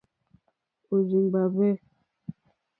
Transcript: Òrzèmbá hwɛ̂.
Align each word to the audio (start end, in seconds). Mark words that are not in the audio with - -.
Òrzèmbá 0.93 1.41
hwɛ̂. 1.53 1.73